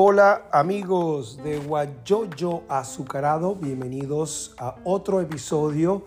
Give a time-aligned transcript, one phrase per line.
[0.00, 6.04] Hola amigos de Guayoyo Azucarado, bienvenidos a otro episodio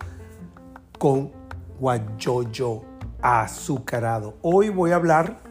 [0.98, 1.30] con
[1.78, 2.84] Guayoyo
[3.20, 4.38] Azucarado.
[4.40, 5.42] Hoy voy a hablar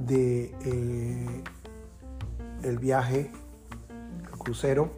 [0.00, 1.42] de eh,
[2.62, 3.30] el viaje,
[4.24, 4.90] el crucero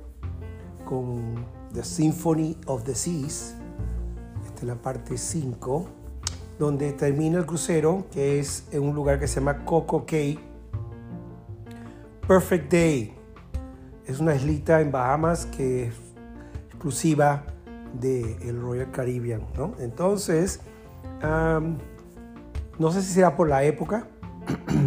[0.85, 3.57] con The Symphony of the Seas.
[4.47, 5.89] Esta es la parte 5,
[6.61, 10.54] donde termina el crucero, que es en un lugar que se llama Coco Cay
[12.27, 13.15] Perfect Day.
[14.07, 15.95] Es una islita en Bahamas que es
[16.69, 17.45] exclusiva
[17.93, 19.43] del Royal Caribbean.
[19.59, 19.75] ¿no?
[19.79, 20.61] Entonces,
[21.21, 24.09] no sé si será por la época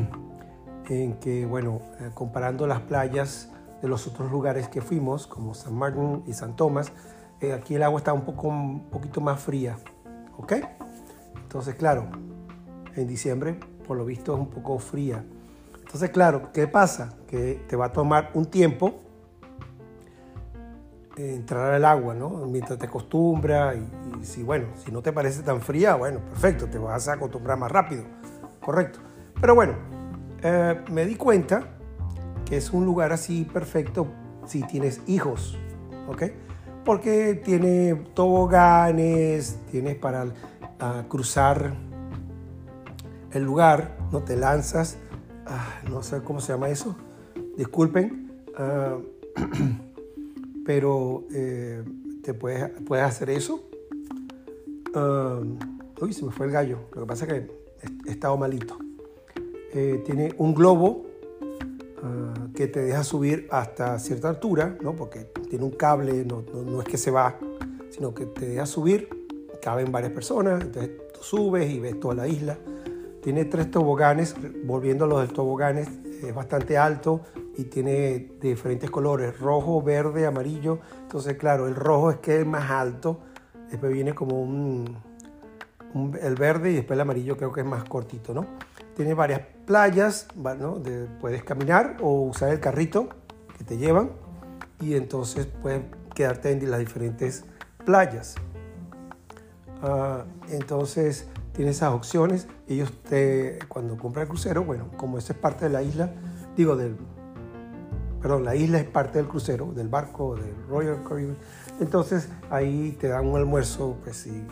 [0.90, 3.52] en que, bueno, eh, comparando las playas
[3.84, 6.91] de los otros lugares que fuimos, como San Martín y San Tomás,
[7.40, 9.77] eh, aquí el agua está un, poco, un poquito más fría.
[10.40, 10.54] ¿Ok?
[11.44, 12.08] Entonces, claro,
[12.96, 15.24] en diciembre, por lo visto, es un poco fría.
[15.88, 17.13] Entonces, claro, ¿qué pasa?
[17.27, 19.07] Que te va a tomar un tiempo
[21.16, 22.30] entrar al agua, ¿no?
[22.46, 23.77] Mientras te acostumbras
[24.21, 27.58] y, si, bueno, si no te parece tan fría, bueno, perfecto, te vas a acostumbrar
[27.58, 28.04] más rápido,
[28.60, 28.99] correcto.
[29.40, 29.76] Pero bueno,
[30.43, 31.70] eh, me di cuenta
[32.46, 34.08] que es un lugar así perfecto
[34.46, 35.58] si tienes hijos,
[36.10, 36.24] ¿ok?
[36.84, 40.26] Porque tiene toboganes, tienes para
[41.08, 41.76] cruzar
[43.32, 44.98] el lugar, no te lanzas
[45.49, 46.95] Ah, no sé cómo se llama eso,
[47.55, 48.98] disculpen, ah,
[50.65, 51.84] pero eh,
[52.21, 53.63] te puedes, puedes hacer eso.
[54.93, 55.40] Ah,
[56.01, 57.51] uy, se me fue el gallo, lo que pasa es que
[58.07, 58.77] he estado malito.
[59.73, 61.05] Eh, tiene un globo
[62.53, 64.95] que te deja subir hasta cierta altura, ¿no?
[64.95, 67.38] porque tiene un cable, no, no, es que se va,
[67.91, 69.09] sino que te deja subir,
[69.62, 72.57] caben varias personas, entonces tú subes y ves toda la isla.
[73.28, 75.90] Tiene tres toboganes, volviendo a los del toboganes,
[76.24, 77.25] es bastante alto
[77.58, 80.80] y tiene diferentes colores, rojo, verde, amarillo.
[81.02, 83.20] Entonces, claro, el rojo es que es más alto,
[83.70, 84.96] después viene como un,
[86.22, 88.46] el verde y después el amarillo creo que es más cortito, ¿no?
[88.96, 90.82] Tiene varias playas, ¿no?
[91.20, 93.10] puedes caminar o usar el carrito
[93.58, 94.12] que te llevan
[94.80, 95.82] y entonces puedes
[96.16, 97.44] quedarte en las diferentes
[97.84, 98.36] playas.
[99.82, 102.47] Ah, entonces, tiene esas opciones.
[102.68, 106.13] Ellos te, cuando compran el crucero, bueno, como eso es parte de la isla,
[106.56, 106.95] digo, del,
[108.22, 111.38] perdón, la isla es parte del crucero, del barco, del Royal Caribbean,
[111.79, 114.45] entonces ahí te dan un almuerzo, pues, y,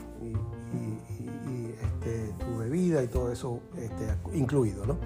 [1.82, 4.98] este, tu bebida y todo eso este, incluido, ¿no?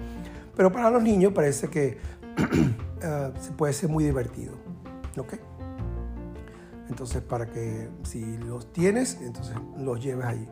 [0.56, 1.98] Pero para los niños parece que
[2.38, 4.54] uh, puede ser muy divertido,
[5.18, 5.34] ¿ok?
[6.88, 10.48] Entonces, para que si los tienes, entonces los lleves ahí.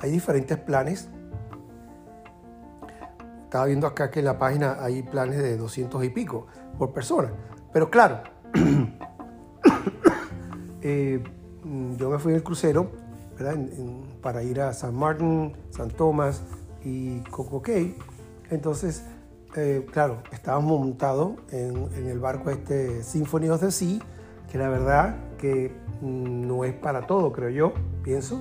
[0.00, 1.08] Hay diferentes planes.
[3.44, 6.46] Estaba viendo acá que en la página hay planes de 200 y pico
[6.78, 7.30] por persona.
[7.72, 8.20] Pero claro,
[10.82, 11.22] eh,
[11.96, 12.90] yo me fui en el crucero
[14.22, 16.42] para ir a San Martín, San Tomás
[16.84, 17.96] y Coco Cay.
[18.50, 19.04] Entonces,
[19.56, 23.98] eh, claro, estábamos montados en, en, el barco este Symphony of the Sea,
[24.50, 28.40] que la verdad que mm, no es para todo, creo yo, pienso,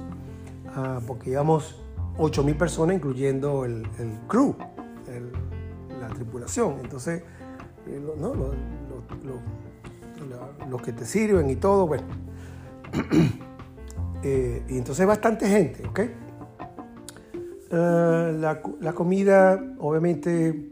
[0.68, 1.82] ah, porque íbamos
[2.18, 3.88] 8.000 personas, incluyendo el,
[4.28, 4.56] crew,
[6.00, 6.80] la tripulación.
[6.82, 7.24] Entonces,
[7.88, 8.34] eh, ¿no?
[10.70, 12.06] los que te sirven y todo, bueno.
[14.28, 16.00] Eh, y entonces bastante gente, ¿ok?
[17.72, 20.72] Ah, la, la, comida, obviamente,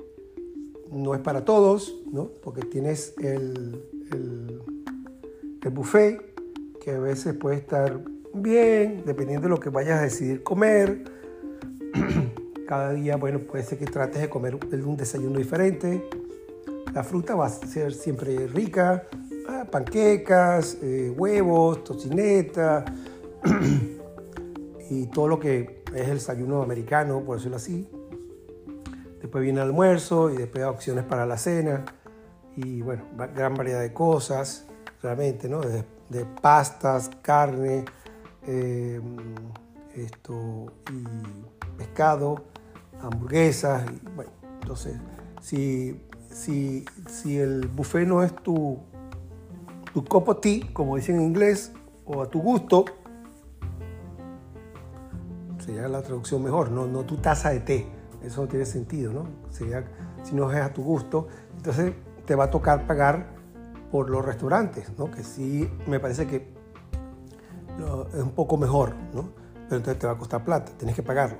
[0.92, 2.32] no es para todos, ¿no?
[2.42, 3.80] Porque tienes el,
[4.12, 4.64] el
[5.64, 6.20] el buffet,
[6.82, 8.02] que a veces puede estar
[8.34, 11.04] bien, dependiendo de lo que vayas a decidir comer.
[12.68, 16.08] Cada día, bueno, puede ser que trates de comer un desayuno diferente.
[16.94, 19.08] La fruta va a ser siempre rica,
[19.48, 22.86] ah, panquecas, eh, huevos, tocineta
[24.90, 27.90] y todo lo que es el desayuno americano, por decirlo así.
[29.22, 31.86] Después viene el almuerzo y después opciones para la cena
[32.56, 33.04] y bueno,
[33.36, 34.66] gran variedad de cosas
[35.02, 35.62] realmente, ¿no?
[35.62, 35.84] De,
[36.42, 37.86] pastas, carne,
[38.48, 39.02] eh,
[39.96, 42.44] esto, y pescado,
[43.02, 43.86] hamburguesas.
[44.62, 44.96] entonces,
[45.42, 48.80] si, si, si, el buffet no es tu,
[49.94, 51.72] tu copo tea, como dicen en inglés,
[52.06, 52.86] o a tu gusto,
[55.60, 57.88] sería la traducción mejor, no, no tu taza de té.
[58.24, 59.28] Eso no tiene sentido, ¿no?
[59.50, 59.84] Sería,
[60.24, 61.94] si no es a tu gusto, entonces
[62.26, 63.28] te va a tocar pagar
[63.92, 65.12] por los restaurantes, ¿no?
[65.12, 66.53] que sí me parece que
[68.14, 69.44] es un poco mejor, ¿no?
[69.74, 71.38] pero entonces te va a costar plata, tienes que pagarlo.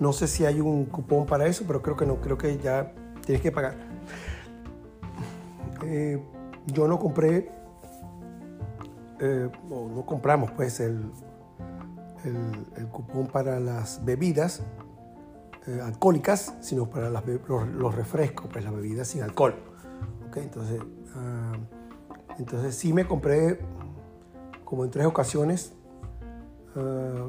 [0.00, 2.92] No sé si hay un cupón para eso, pero creo que no, creo que ya
[3.24, 3.74] tienes que pagar.
[5.84, 6.20] eh,
[6.66, 7.52] yo no compré,
[9.20, 11.10] eh, o no compramos pues el,
[12.90, 14.62] cupón para las bebidas
[15.66, 19.54] eh, alcohólicas, sino para los, refrescos, pues las bebidas sin alcohol.
[20.28, 20.42] ¿Okay?
[20.42, 20.80] Entonces,
[21.14, 21.52] ah,
[22.38, 23.60] entonces sí me compré
[24.64, 25.72] como en tres ocasiones
[26.76, 27.28] ah,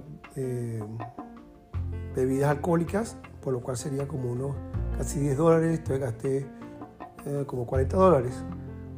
[2.15, 4.55] bebidas alcohólicas, por lo cual sería como unos
[4.97, 6.47] casi 10 dólares, entonces gasté
[7.47, 8.43] como 40 dólares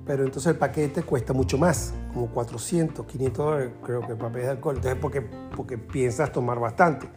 [0.07, 4.44] pero entonces el paquete cuesta mucho más, como 400, 500 dólares, creo que el papel
[4.44, 4.78] de alcohol.
[4.78, 5.22] Entonces, porque,
[5.56, 7.10] porque piensas tomar bastante.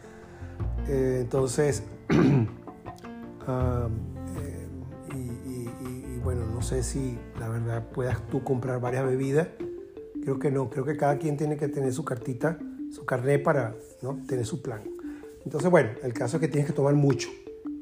[0.89, 2.47] Eh, entonces, eh,
[5.15, 9.47] y, bueno, no sé si la verdad puedas tú comprar varias bebidas.
[10.21, 12.59] Creo que no, creo que cada quien tiene que tener su cartita,
[12.91, 14.21] su carnet para ¿no?
[14.27, 14.81] tener su plan.
[15.43, 17.29] Entonces, bueno, el caso es que tienes que tomar mucho.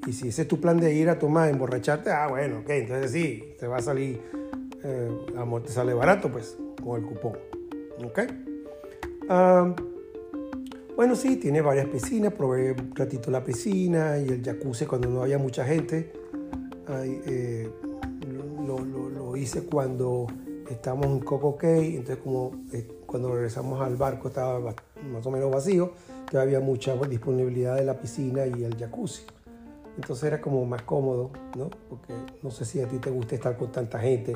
[0.07, 3.11] Y si ese es tu plan de ir a tomar, emborracharte, ah, bueno, ok, entonces
[3.11, 4.21] sí, te va a salir
[4.83, 7.33] eh, amor te sale barato, pues, con el cupón.
[8.03, 8.19] ¿Ok?
[10.95, 12.33] bueno, sí, tiene varias piscinas.
[12.33, 16.11] Probé un ratito la piscina y el jacuzzi cuando no había mucha gente.
[16.89, 17.69] Eh,
[18.65, 20.27] lo, hice cuando
[20.69, 21.97] estábamos en Coco Cay.
[21.97, 25.91] Entonces, como eh, cuando regresamos al barco estaba más o menos vacío,
[26.29, 29.23] que había mucha disponibilidad de la piscina y el jacuzzi.
[29.95, 31.69] Entonces era como más cómodo, ¿no?
[31.89, 34.35] Porque no sé si a ti te gusta estar con tanta gente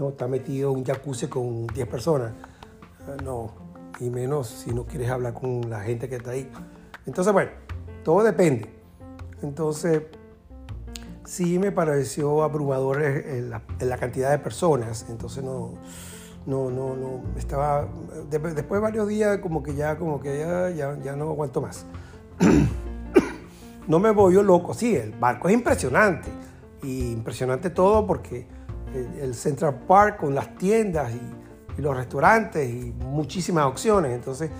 [0.00, 2.32] no está metido en un jacuzzi con 10 personas.
[3.06, 3.52] Ah, no,
[4.00, 6.50] y menos si no quieres hablar con la gente que está ahí.
[7.06, 7.50] Entonces, bueno,
[8.02, 8.70] todo depende.
[9.42, 10.02] Entonces,
[11.24, 15.06] sí me pareció abrumador la, la cantidad de personas.
[15.08, 15.74] Entonces, no,
[16.46, 17.86] no, no, no, estaba,
[18.30, 21.86] después de varios días como que ya, como que ya, ya, no aguanto más.
[23.86, 26.28] no me yo loco, sí, el barco es impresionante.
[26.82, 28.46] Y impresionante todo porque
[29.20, 31.20] el Central Park con las tiendas y,
[31.80, 34.12] los restaurantes y muchísimas opciones.
[34.12, 34.50] Entonces,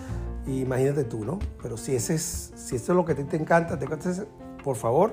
[0.46, 1.38] imagínate tú, ¿no?
[1.60, 3.86] Pero si, ese es, si eso es lo que te, te encanta, te
[4.64, 5.12] por favor,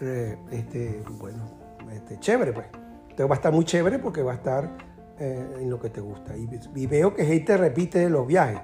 [0.00, 1.50] eh, este, bueno,
[1.92, 2.66] este, chévere, pues.
[3.02, 4.70] Entonces va a estar muy chévere porque va a estar
[5.18, 6.34] eh, en lo que te gusta.
[6.36, 8.60] Y, veo que gente repite los viajes,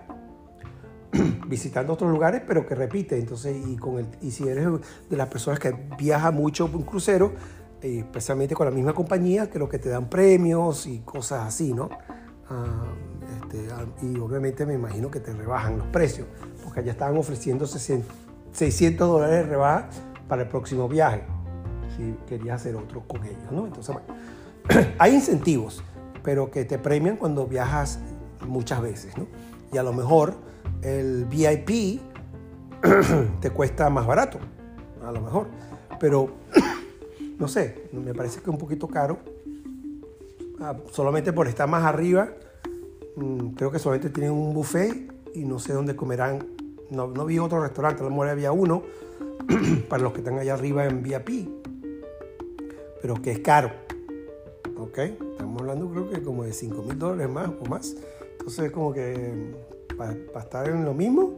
[1.46, 3.18] visitando otros lugares, pero que repite.
[3.18, 4.66] Entonces, y, con el, y si eres
[5.10, 7.32] de las personas que viaja mucho un crucero,
[7.82, 11.90] especialmente con la misma compañía, que lo que te dan premios y cosas así, ¿no?
[12.48, 12.86] Ah,
[13.42, 16.26] este, ah, y obviamente me imagino que te rebajan los precios,
[16.64, 19.88] porque ya estaban ofreciendo 600 dólares de rebaja
[20.28, 21.22] para el próximo viaje,
[21.96, 23.66] si querías hacer otro con ellos, ¿no?
[23.66, 25.82] Entonces, bueno, hay incentivos,
[26.22, 28.00] pero que te premian cuando viajas
[28.46, 29.26] muchas veces, ¿no?
[29.72, 30.34] Y a lo mejor
[30.82, 32.00] el VIP
[33.40, 34.38] te cuesta más barato,
[35.04, 35.48] a lo mejor,
[36.00, 36.30] pero
[37.38, 39.18] no sé, me parece que es un poquito caro.
[40.60, 42.30] Ah, solamente por estar más arriba,
[43.16, 46.46] mm, creo que solamente tienen un buffet y no sé dónde comerán.
[46.90, 48.84] No, no vi otro restaurante, a lo mejor había uno
[49.88, 51.48] para los que están allá arriba en VIP,
[53.00, 53.70] pero que es caro.
[54.78, 54.98] ¿Ok?
[54.98, 57.94] Estamos hablando creo que como de 5 mil dólares más o más.
[58.32, 59.54] Entonces como que
[59.96, 61.36] para, estar en lo mismo,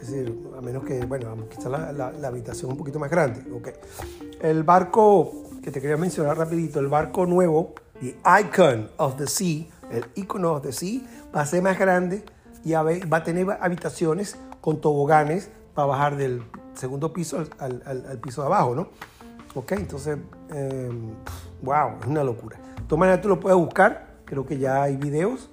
[0.00, 3.42] es decir, a menos que, bueno, quizá la, la, la habitación un poquito más grande.
[3.52, 3.68] ¿ok?
[4.40, 5.32] El barco
[5.62, 10.52] que te quería mencionar rapidito, el barco nuevo, The Icon of the Sea, el icono
[10.52, 11.00] of the Sea,
[11.34, 12.24] va a ser más grande
[12.64, 16.42] y va a tener habitaciones con toboganes para bajar del
[16.78, 18.88] segundo piso al, al, piso de abajo, ¿no?
[19.54, 20.18] Ok, entonces,
[21.62, 22.58] wow, em, es una locura.
[22.58, 25.50] De todas maneras, tú lo puedes buscar, creo que ya hay videos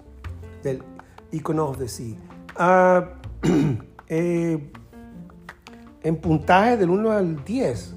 [0.63, 0.83] del
[1.31, 2.15] icono of the Sea.
[2.55, 3.09] Ah,
[4.07, 4.71] eh,
[6.03, 7.95] en puntaje del 1 al 10,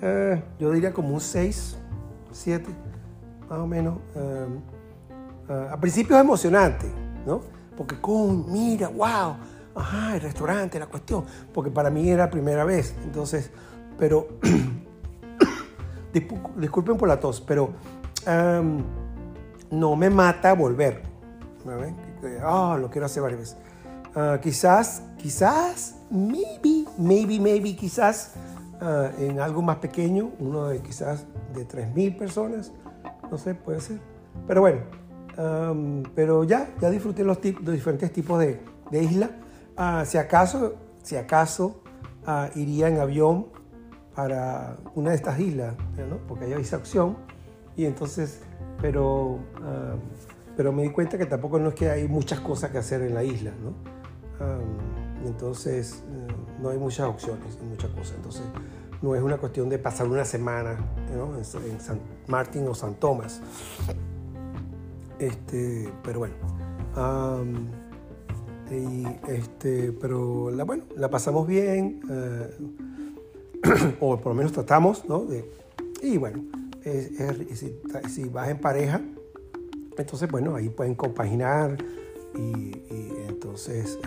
[0.00, 1.76] eh, yo diría como un 6,
[2.32, 2.70] 7,
[3.48, 3.98] más o menos.
[4.14, 4.46] Eh,
[5.50, 6.86] eh, a principio es emocionante,
[7.26, 7.42] ¿no?
[7.76, 9.36] Porque, con, mira, wow,
[9.74, 11.24] ajá, el restaurante, la cuestión.
[11.52, 12.94] Porque para mí era la primera vez.
[13.04, 13.50] Entonces,
[13.98, 14.28] pero,
[16.56, 17.70] disculpen por la tos, pero
[18.26, 18.82] em,
[19.70, 21.02] no me mata volver.
[22.42, 23.56] Ah, lo quiero hacer varias veces.
[24.42, 28.34] quizás, quizás, maybe, maybe, maybe, quizás
[28.82, 32.72] Ah, en algo más pequeño, uno de quizás de 3.000 personas,
[33.30, 33.98] no sé, puede ser.
[34.46, 34.78] Pero bueno,
[36.14, 38.58] pero ya, ya disfruté los, los diferentes tipos de,
[38.90, 39.30] de islas.
[39.82, 41.80] Ah, si acaso, si acaso
[42.26, 43.46] ah, iría en avión
[44.14, 45.74] para una de estas islas,
[46.28, 47.16] porque hay esa opción.
[47.78, 48.42] Y entonces,
[48.82, 49.38] pero,
[50.54, 53.14] pero me di cuenta que tampoco no es que hay muchas cosas que hacer en
[53.14, 53.52] la isla,
[55.24, 56.04] entonces,
[56.60, 58.16] no hay muchas opciones y muchas cosas.
[58.16, 58.42] Entonces,
[59.00, 60.76] no es una cuestión de pasar una semana
[61.10, 63.40] en, San Martín o San Tomás.
[65.18, 66.34] Este, pero bueno.
[68.70, 72.50] Y este, pero la, bueno, la pasamos bien, eh,
[74.00, 75.26] o por lo menos tratamos, ¿no?
[76.02, 76.44] Y bueno,
[76.84, 79.00] si, vas en pareja,
[79.98, 81.76] entonces bueno, ahí pueden compaginar
[82.34, 82.72] y,
[83.28, 83.98] entonces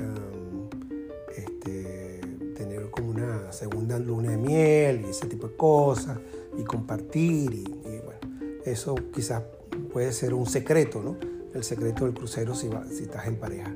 [1.35, 2.21] este,
[2.55, 6.19] tener como una segunda luna de miel y ese tipo de cosas
[6.57, 7.63] y compartir y,
[8.03, 8.19] bueno,
[8.65, 9.43] eso quizás
[9.91, 11.17] puede ser un secreto, ¿no?
[11.53, 13.75] El secreto del crucero si, si estás en pareja.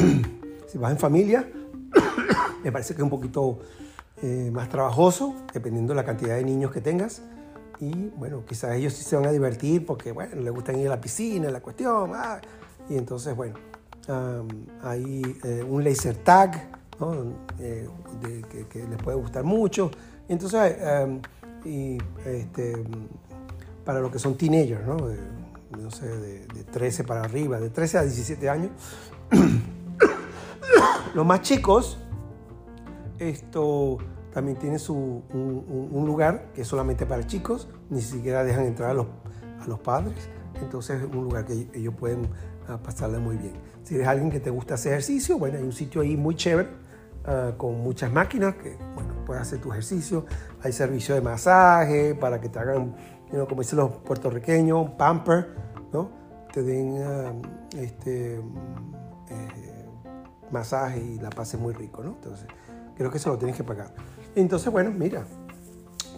[0.66, 1.48] si vas en familia,
[2.64, 3.58] me parece que es un poquito
[4.22, 7.22] eh, más trabajoso, dependiendo de la cantidad de niños que tengas.
[7.80, 10.90] Y bueno, quizás ellos sí se van a divertir porque, bueno, les gusta ir a
[10.90, 12.12] la piscina, la cuestión.
[12.14, 12.40] Ah,
[12.88, 13.54] y entonces, bueno,
[14.82, 16.68] hay eh, un laser tag,
[17.58, 17.88] eh,
[18.70, 19.90] que, les puede gustar mucho.
[20.28, 20.76] Entonces,
[21.64, 22.84] y, este,
[23.84, 24.96] para los que son teenagers, ¿no?
[25.80, 28.72] No sé, de, de 13 para arriba, de 13 a 17 años.
[31.14, 31.98] los más chicos,
[33.18, 33.98] esto
[34.32, 34.94] también tiene su,
[35.32, 39.06] un, lugar que es solamente para chicos, ni siquiera dejan entrar a los,
[39.60, 40.28] a los padres,
[40.60, 43.54] entonces es un lugar que ellos pueden uh, pasarla muy bien.
[43.82, 46.68] Si eres alguien que te gusta hacer ejercicio, bueno, hay un sitio ahí muy chévere,
[47.24, 50.26] ah, con muchas máquinas que, bueno, puedes hacer tu ejercicio,
[50.62, 52.94] hay servicio de masaje para que te hagan,
[53.48, 55.48] como dicen los puertorriqueños, pamper,
[55.92, 56.10] ¿no?
[56.52, 57.32] Te den ah,
[57.76, 58.40] este,
[60.52, 62.10] masaje y la pases muy rico, ¿no?
[62.10, 62.46] Entonces,
[62.96, 63.94] creo que eso lo tienes que pagar.
[64.34, 65.24] Entonces, bueno, mira,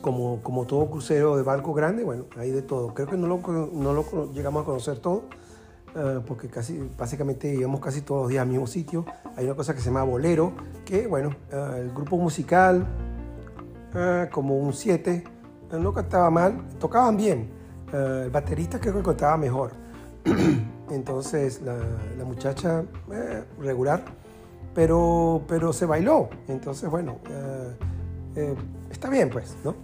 [0.03, 2.93] como, como todo crucero de barco grande, bueno, hay de todo.
[2.93, 3.41] Creo que no lo,
[3.73, 5.25] no lo llegamos a conocer todo,
[5.95, 9.05] eh, porque casi, básicamente íbamos casi todos los días al mismo sitio.
[9.37, 10.53] Hay una cosa que se llama Bolero,
[10.85, 12.87] que, bueno, eh, el grupo musical,
[13.95, 15.25] eh, como un 7,
[15.73, 17.63] no cantaba mal, tocaban bien.
[17.93, 19.73] el baterista creo que cantaba mejor.
[20.93, 22.85] Entonces, la, muchacha,
[23.59, 24.05] regular
[24.75, 26.29] pero, pero se bailó.
[26.49, 27.77] Entonces, bueno, eh,
[28.37, 28.55] eh,
[28.91, 29.75] está bien, pues, ¿no?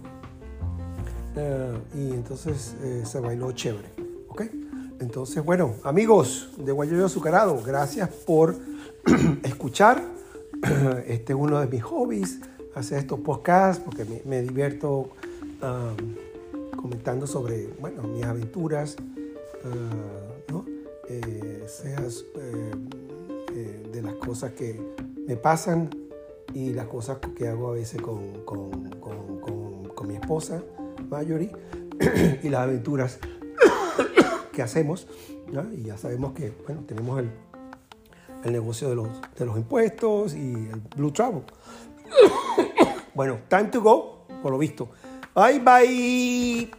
[1.35, 3.89] Eh, y entonces se bailó chévere,
[4.27, 4.43] ¿ok?
[4.99, 8.55] Entonces, bueno, amigos de Guayoyo Azucarado, gracias por
[9.43, 10.01] escuchar.
[11.07, 12.39] Este es uno de mis hobbies,
[12.75, 15.09] hacer estos podcasts, porque me, divierto
[16.75, 18.95] comentando sobre, bueno, mis aventuras,
[21.09, 21.67] ¿no?
[21.67, 24.79] seas eh, de las cosas que
[25.27, 25.89] me pasan
[26.53, 30.63] y las cosas que hago a veces con, con, con, mi esposa,
[31.09, 31.51] Mayori,
[32.43, 33.19] y las aventuras
[34.51, 35.07] que hacemos.
[35.73, 37.29] Y ya sabemos que bueno, tenemos el,
[38.43, 41.43] el negocio de los, de los impuestos y el Blue Travel.
[43.13, 44.89] bueno, time to go, por lo visto.
[45.35, 46.78] Bye bye.